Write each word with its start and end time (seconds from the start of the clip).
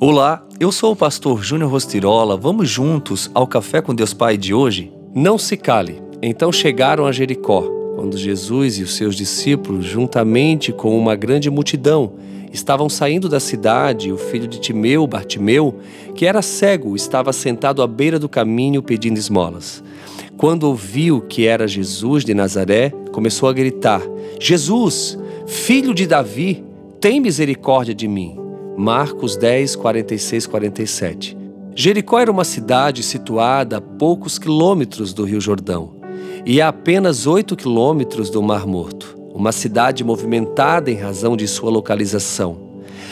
Olá, 0.00 0.46
eu 0.60 0.70
sou 0.70 0.92
o 0.92 0.96
pastor 0.96 1.42
Júnior 1.42 1.72
Rostirola. 1.72 2.36
Vamos 2.36 2.70
juntos 2.70 3.28
ao 3.34 3.48
Café 3.48 3.82
com 3.82 3.92
Deus 3.92 4.14
Pai 4.14 4.36
de 4.36 4.54
hoje? 4.54 4.92
Não 5.12 5.36
se 5.36 5.56
cale. 5.56 6.00
Então 6.22 6.52
chegaram 6.52 7.04
a 7.04 7.10
Jericó, 7.10 7.62
quando 7.96 8.16
Jesus 8.16 8.78
e 8.78 8.84
os 8.84 8.94
seus 8.94 9.16
discípulos, 9.16 9.84
juntamente 9.84 10.72
com 10.72 10.96
uma 10.96 11.16
grande 11.16 11.50
multidão, 11.50 12.12
estavam 12.52 12.88
saindo 12.88 13.28
da 13.28 13.40
cidade, 13.40 14.12
o 14.12 14.16
filho 14.16 14.46
de 14.46 14.60
Timeu, 14.60 15.04
Bartimeu, 15.04 15.80
que 16.14 16.26
era 16.26 16.42
cego, 16.42 16.94
estava 16.94 17.32
sentado 17.32 17.82
à 17.82 17.86
beira 17.88 18.20
do 18.20 18.28
caminho 18.28 18.80
pedindo 18.80 19.18
esmolas. 19.18 19.82
Quando 20.36 20.62
ouviu 20.62 21.22
que 21.22 21.44
era 21.44 21.66
Jesus 21.66 22.24
de 22.24 22.34
Nazaré, 22.34 22.90
começou 23.10 23.48
a 23.48 23.52
gritar: 23.52 24.00
Jesus, 24.38 25.18
filho 25.44 25.92
de 25.92 26.06
Davi, 26.06 26.64
tem 27.00 27.18
misericórdia 27.18 27.92
de 27.92 28.06
mim. 28.06 28.47
Marcos 28.78 29.36
10, 29.36 29.74
46, 29.74 30.46
47. 30.46 31.36
Jericó 31.74 32.20
era 32.20 32.30
uma 32.30 32.44
cidade 32.44 33.02
situada 33.02 33.78
a 33.78 33.80
poucos 33.80 34.38
quilômetros 34.38 35.12
do 35.12 35.24
Rio 35.24 35.40
Jordão 35.40 35.96
e 36.46 36.60
a 36.60 36.68
apenas 36.68 37.26
oito 37.26 37.56
quilômetros 37.56 38.30
do 38.30 38.40
Mar 38.40 38.68
Morto, 38.68 39.18
uma 39.34 39.50
cidade 39.50 40.04
movimentada 40.04 40.92
em 40.92 40.94
razão 40.94 41.36
de 41.36 41.48
sua 41.48 41.70
localização. 41.70 42.56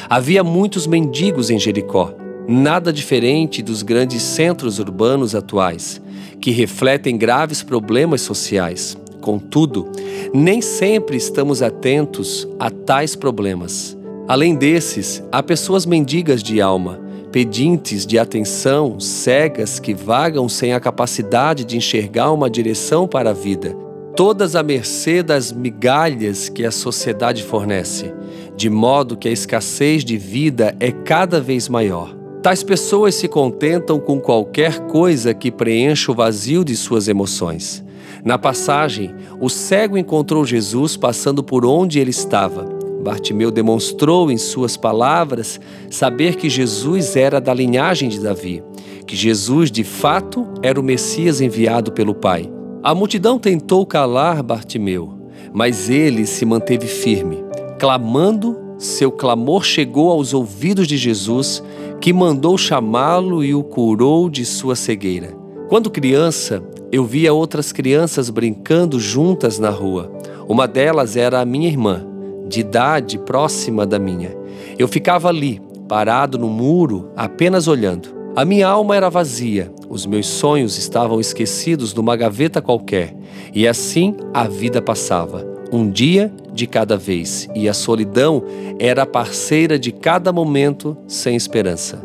Havia 0.08 0.44
muitos 0.44 0.86
mendigos 0.86 1.50
em 1.50 1.58
Jericó, 1.58 2.14
nada 2.46 2.92
diferente 2.92 3.60
dos 3.60 3.82
grandes 3.82 4.22
centros 4.22 4.78
urbanos 4.78 5.34
atuais, 5.34 6.00
que 6.40 6.52
refletem 6.52 7.18
graves 7.18 7.64
problemas 7.64 8.20
sociais. 8.20 8.96
Contudo, 9.20 9.90
nem 10.32 10.62
sempre 10.62 11.16
estamos 11.16 11.60
atentos 11.60 12.46
a 12.56 12.70
tais 12.70 13.16
problemas. 13.16 13.96
Além 14.28 14.56
desses, 14.56 15.22
há 15.30 15.40
pessoas 15.40 15.86
mendigas 15.86 16.42
de 16.42 16.60
alma, 16.60 16.98
pedintes 17.30 18.04
de 18.04 18.18
atenção, 18.18 18.98
cegas 18.98 19.78
que 19.78 19.94
vagam 19.94 20.48
sem 20.48 20.72
a 20.72 20.80
capacidade 20.80 21.64
de 21.64 21.76
enxergar 21.76 22.32
uma 22.32 22.50
direção 22.50 23.06
para 23.06 23.30
a 23.30 23.32
vida, 23.32 23.76
todas 24.16 24.56
à 24.56 24.64
mercê 24.64 25.22
das 25.22 25.52
migalhas 25.52 26.48
que 26.48 26.64
a 26.64 26.72
sociedade 26.72 27.44
fornece, 27.44 28.12
de 28.56 28.68
modo 28.68 29.16
que 29.16 29.28
a 29.28 29.32
escassez 29.32 30.04
de 30.04 30.16
vida 30.16 30.74
é 30.80 30.90
cada 30.90 31.40
vez 31.40 31.68
maior. 31.68 32.12
Tais 32.42 32.64
pessoas 32.64 33.14
se 33.14 33.28
contentam 33.28 34.00
com 34.00 34.20
qualquer 34.20 34.80
coisa 34.88 35.32
que 35.32 35.52
preencha 35.52 36.10
o 36.10 36.14
vazio 36.16 36.64
de 36.64 36.74
suas 36.74 37.06
emoções. 37.06 37.84
Na 38.24 38.36
passagem, 38.36 39.14
o 39.40 39.48
cego 39.48 39.96
encontrou 39.96 40.44
Jesus 40.44 40.96
passando 40.96 41.44
por 41.44 41.64
onde 41.64 42.00
ele 42.00 42.10
estava 42.10 42.75
Bartimeu 43.06 43.52
demonstrou 43.52 44.32
em 44.32 44.36
suas 44.36 44.76
palavras 44.76 45.60
saber 45.88 46.34
que 46.34 46.50
Jesus 46.50 47.14
era 47.14 47.40
da 47.40 47.54
linhagem 47.54 48.08
de 48.08 48.18
Davi, 48.18 48.64
que 49.06 49.14
Jesus 49.14 49.70
de 49.70 49.84
fato 49.84 50.44
era 50.60 50.80
o 50.80 50.82
Messias 50.82 51.40
enviado 51.40 51.92
pelo 51.92 52.16
Pai. 52.16 52.50
A 52.82 52.92
multidão 52.96 53.38
tentou 53.38 53.86
calar 53.86 54.42
Bartimeu, 54.42 55.30
mas 55.54 55.88
ele 55.88 56.26
se 56.26 56.44
manteve 56.44 56.88
firme. 56.88 57.44
Clamando, 57.78 58.58
seu 58.76 59.12
clamor 59.12 59.62
chegou 59.62 60.10
aos 60.10 60.34
ouvidos 60.34 60.88
de 60.88 60.96
Jesus, 60.96 61.62
que 62.00 62.12
mandou 62.12 62.58
chamá-lo 62.58 63.44
e 63.44 63.54
o 63.54 63.62
curou 63.62 64.28
de 64.28 64.44
sua 64.44 64.74
cegueira. 64.74 65.28
Quando 65.68 65.92
criança, 65.92 66.60
eu 66.90 67.04
via 67.04 67.32
outras 67.32 67.70
crianças 67.70 68.30
brincando 68.30 68.98
juntas 68.98 69.60
na 69.60 69.70
rua. 69.70 70.10
Uma 70.48 70.66
delas 70.66 71.16
era 71.16 71.40
a 71.40 71.44
minha 71.44 71.68
irmã 71.68 72.15
de 72.46 72.60
idade 72.60 73.18
próxima 73.18 73.86
da 73.86 73.98
minha. 73.98 74.36
Eu 74.78 74.88
ficava 74.88 75.28
ali, 75.28 75.60
parado 75.88 76.38
no 76.38 76.48
muro, 76.48 77.10
apenas 77.16 77.68
olhando. 77.68 78.14
A 78.34 78.44
minha 78.44 78.68
alma 78.68 78.94
era 78.94 79.08
vazia, 79.08 79.72
os 79.88 80.04
meus 80.04 80.26
sonhos 80.26 80.76
estavam 80.76 81.18
esquecidos 81.20 81.94
numa 81.94 82.16
gaveta 82.16 82.60
qualquer, 82.60 83.16
e 83.54 83.66
assim 83.66 84.14
a 84.34 84.46
vida 84.46 84.82
passava, 84.82 85.46
um 85.72 85.90
dia 85.90 86.30
de 86.52 86.66
cada 86.66 86.98
vez, 86.98 87.48
e 87.54 87.66
a 87.66 87.72
solidão 87.72 88.42
era 88.78 89.06
parceira 89.06 89.78
de 89.78 89.90
cada 89.90 90.32
momento 90.32 90.96
sem 91.08 91.34
esperança. 91.34 92.04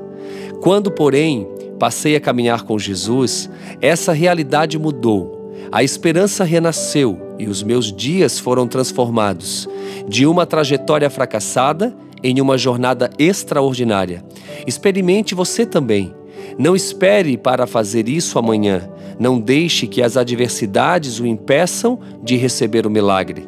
Quando, 0.62 0.90
porém, 0.90 1.46
passei 1.78 2.16
a 2.16 2.22
caminhar 2.22 2.64
com 2.64 2.80
Jesus, 2.80 3.50
essa 3.82 4.14
realidade 4.14 4.80
mudou 4.80 5.42
a 5.72 5.84
esperança 5.84 6.44
renasceu 6.44 7.18
e 7.42 7.48
os 7.48 7.64
meus 7.64 7.92
dias 7.92 8.38
foram 8.38 8.68
transformados 8.68 9.68
de 10.08 10.28
uma 10.28 10.46
trajetória 10.46 11.10
fracassada 11.10 11.92
em 12.24 12.40
uma 12.40 12.56
jornada 12.56 13.10
extraordinária. 13.18 14.24
Experimente 14.68 15.34
você 15.34 15.66
também. 15.66 16.14
Não 16.56 16.76
espere 16.76 17.36
para 17.38 17.66
fazer 17.66 18.08
isso 18.08 18.38
amanhã. 18.38 18.88
Não 19.20 19.40
deixe 19.40 19.88
que 19.88 20.04
as 20.04 20.18
adversidades 20.18 21.20
o 21.20 21.26
impeçam 21.26 22.00
de 22.22 22.36
receber 22.36 22.86
o 22.86 22.92
milagre. 22.92 23.48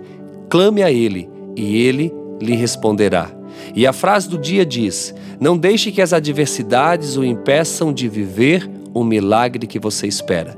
Clame 0.49 0.81
a 0.81 0.91
Ele 0.91 1.29
e 1.55 1.77
Ele 1.83 2.11
lhe 2.41 2.55
responderá. 2.55 3.29
E 3.75 3.85
a 3.85 3.93
frase 3.93 4.27
do 4.27 4.39
dia 4.39 4.65
diz: 4.65 5.13
Não 5.39 5.55
deixe 5.55 5.91
que 5.91 6.01
as 6.01 6.13
adversidades 6.13 7.15
o 7.15 7.23
impeçam 7.23 7.93
de 7.93 8.09
viver 8.09 8.67
o 8.91 9.03
milagre 9.03 9.67
que 9.67 9.77
você 9.77 10.07
espera. 10.07 10.57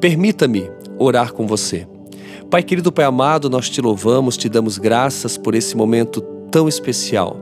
Permita-me 0.00 0.70
orar 0.98 1.32
com 1.32 1.46
você. 1.46 1.86
Pai 2.54 2.62
querido, 2.62 2.92
Pai 2.92 3.04
amado, 3.04 3.50
nós 3.50 3.68
te 3.68 3.80
louvamos, 3.80 4.36
te 4.36 4.48
damos 4.48 4.78
graças 4.78 5.36
por 5.36 5.56
esse 5.56 5.76
momento 5.76 6.20
tão 6.52 6.68
especial. 6.68 7.36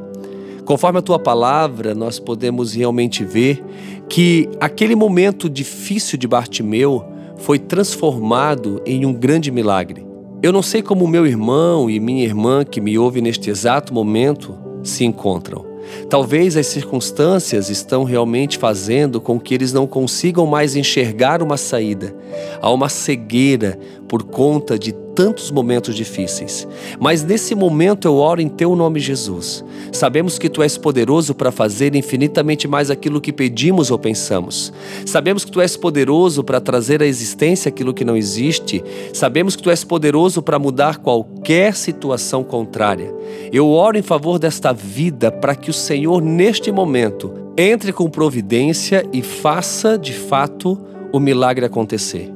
Conforme 0.64 1.00
a 1.00 1.02
tua 1.02 1.18
palavra, 1.18 1.94
nós 1.94 2.18
podemos 2.18 2.72
realmente 2.72 3.22
ver 3.22 3.62
que 4.08 4.48
aquele 4.58 4.96
momento 4.96 5.50
difícil 5.50 6.16
de 6.16 6.26
Bartimeu 6.26 7.04
foi 7.36 7.58
transformado 7.58 8.80
em 8.86 9.04
um 9.04 9.12
grande 9.12 9.50
milagre. 9.50 10.02
Eu 10.42 10.50
não 10.50 10.62
sei 10.62 10.80
como 10.80 11.06
meu 11.06 11.26
irmão 11.26 11.90
e 11.90 12.00
minha 12.00 12.24
irmã 12.24 12.64
que 12.64 12.80
me 12.80 12.98
ouvem 12.98 13.22
neste 13.22 13.50
exato 13.50 13.92
momento 13.92 14.58
se 14.82 15.04
encontram. 15.04 15.72
Talvez 16.08 16.56
as 16.56 16.68
circunstâncias 16.68 17.68
estão 17.68 18.04
realmente 18.04 18.56
fazendo 18.56 19.20
com 19.20 19.38
que 19.38 19.52
eles 19.52 19.72
não 19.72 19.86
consigam 19.86 20.46
mais 20.46 20.74
enxergar 20.74 21.42
uma 21.42 21.58
saída. 21.58 22.14
Há 22.62 22.70
uma 22.70 22.88
cegueira 22.88 23.78
por 24.08 24.22
conta 24.22 24.78
de 24.78 25.01
tantos 25.14 25.50
momentos 25.50 25.94
difíceis. 25.94 26.66
Mas 26.98 27.22
nesse 27.22 27.54
momento 27.54 28.06
eu 28.06 28.16
oro 28.16 28.40
em 28.40 28.48
teu 28.48 28.74
nome, 28.74 29.00
Jesus. 29.00 29.64
Sabemos 29.92 30.38
que 30.38 30.48
tu 30.48 30.62
és 30.62 30.76
poderoso 30.76 31.34
para 31.34 31.52
fazer 31.52 31.94
infinitamente 31.94 32.66
mais 32.66 32.90
aquilo 32.90 33.20
que 33.20 33.32
pedimos 33.32 33.90
ou 33.90 33.98
pensamos. 33.98 34.72
Sabemos 35.06 35.44
que 35.44 35.50
tu 35.50 35.60
és 35.60 35.76
poderoso 35.76 36.42
para 36.42 36.60
trazer 36.60 37.02
à 37.02 37.06
existência 37.06 37.68
aquilo 37.68 37.94
que 37.94 38.04
não 38.04 38.16
existe. 38.16 38.82
Sabemos 39.12 39.56
que 39.56 39.62
tu 39.62 39.70
és 39.70 39.84
poderoso 39.84 40.42
para 40.42 40.58
mudar 40.58 40.98
qualquer 40.98 41.74
situação 41.74 42.42
contrária. 42.42 43.12
Eu 43.52 43.68
oro 43.70 43.98
em 43.98 44.02
favor 44.02 44.38
desta 44.38 44.72
vida 44.72 45.30
para 45.30 45.54
que 45.54 45.70
o 45.70 45.74
Senhor, 45.74 46.22
neste 46.22 46.72
momento, 46.72 47.32
entre 47.56 47.92
com 47.92 48.08
providência 48.08 49.06
e 49.12 49.22
faça 49.22 49.98
de 49.98 50.12
fato 50.12 50.78
o 51.12 51.20
milagre 51.20 51.66
acontecer. 51.66 52.32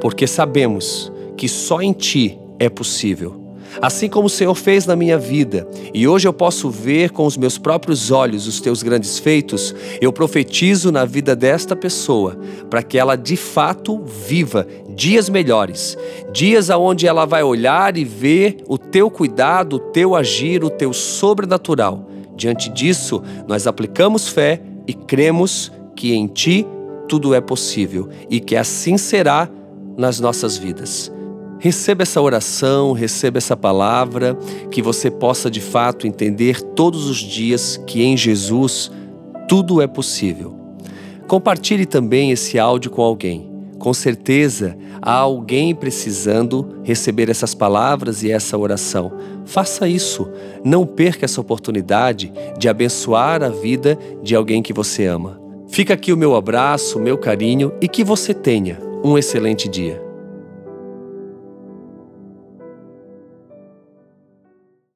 Porque 0.00 0.26
sabemos 0.26 1.12
que 1.38 1.48
só 1.48 1.80
em 1.80 1.92
Ti 1.92 2.38
é 2.58 2.68
possível. 2.68 3.48
Assim 3.80 4.08
como 4.08 4.26
o 4.26 4.30
Senhor 4.30 4.54
fez 4.54 4.86
na 4.86 4.96
minha 4.96 5.18
vida, 5.18 5.68
e 5.94 6.08
hoje 6.08 6.26
eu 6.26 6.32
posso 6.32 6.70
ver 6.70 7.10
com 7.10 7.24
os 7.26 7.36
meus 7.36 7.58
próprios 7.58 8.10
olhos 8.10 8.46
os 8.46 8.60
teus 8.60 8.82
grandes 8.82 9.18
feitos, 9.18 9.74
eu 10.00 10.12
profetizo 10.12 10.90
na 10.90 11.04
vida 11.04 11.36
desta 11.36 11.76
pessoa, 11.76 12.36
para 12.68 12.82
que 12.82 12.98
ela 12.98 13.14
de 13.14 13.36
fato 13.36 14.02
viva 14.04 14.66
dias 14.96 15.28
melhores, 15.28 15.96
dias 16.32 16.70
aonde 16.70 17.06
ela 17.06 17.24
vai 17.24 17.42
olhar 17.42 17.96
e 17.96 18.04
ver 18.04 18.64
o 18.66 18.76
teu 18.76 19.10
cuidado, 19.10 19.76
o 19.76 19.78
teu 19.78 20.16
agir, 20.16 20.64
o 20.64 20.70
teu 20.70 20.92
sobrenatural. 20.92 22.08
Diante 22.34 22.70
disso, 22.70 23.22
nós 23.46 23.66
aplicamos 23.66 24.28
fé 24.28 24.60
e 24.86 24.94
cremos 24.94 25.70
que 25.94 26.14
em 26.14 26.26
ti 26.26 26.66
tudo 27.06 27.34
é 27.34 27.40
possível 27.40 28.08
e 28.30 28.40
que 28.40 28.56
assim 28.56 28.96
será 28.96 29.48
nas 29.96 30.18
nossas 30.20 30.56
vidas. 30.56 31.12
Receba 31.58 32.02
essa 32.02 32.20
oração, 32.20 32.92
receba 32.92 33.38
essa 33.38 33.56
palavra, 33.56 34.38
que 34.70 34.80
você 34.80 35.10
possa 35.10 35.50
de 35.50 35.60
fato 35.60 36.06
entender 36.06 36.62
todos 36.62 37.08
os 37.08 37.16
dias 37.16 37.80
que 37.86 38.02
em 38.02 38.16
Jesus 38.16 38.90
tudo 39.48 39.82
é 39.82 39.86
possível. 39.86 40.54
Compartilhe 41.26 41.84
também 41.84 42.30
esse 42.30 42.58
áudio 42.58 42.90
com 42.90 43.02
alguém. 43.02 43.50
Com 43.78 43.92
certeza 43.92 44.76
há 45.00 45.12
alguém 45.12 45.74
precisando 45.74 46.80
receber 46.82 47.28
essas 47.28 47.54
palavras 47.54 48.22
e 48.22 48.30
essa 48.30 48.56
oração. 48.56 49.12
Faça 49.44 49.88
isso. 49.88 50.28
Não 50.64 50.86
perca 50.86 51.24
essa 51.24 51.40
oportunidade 51.40 52.32
de 52.58 52.68
abençoar 52.68 53.42
a 53.42 53.48
vida 53.48 53.98
de 54.22 54.34
alguém 54.34 54.62
que 54.62 54.72
você 54.72 55.06
ama. 55.06 55.40
Fica 55.68 55.94
aqui 55.94 56.12
o 56.12 56.16
meu 56.16 56.34
abraço, 56.34 56.98
o 56.98 57.02
meu 57.02 57.18
carinho 57.18 57.72
e 57.80 57.88
que 57.88 58.02
você 58.02 58.32
tenha 58.32 58.78
um 59.04 59.18
excelente 59.18 59.68
dia. 59.68 60.07